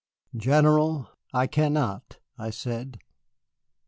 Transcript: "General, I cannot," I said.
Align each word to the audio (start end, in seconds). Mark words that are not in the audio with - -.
"General, 0.35 1.09
I 1.31 1.45
cannot," 1.45 2.17
I 2.35 2.49
said. 2.49 2.97